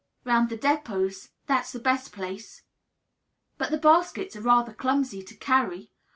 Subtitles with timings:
[0.25, 1.29] "Round the depots.
[1.45, 2.63] That's the best place."
[3.59, 5.91] "But the baskets are rather clumsy to carry.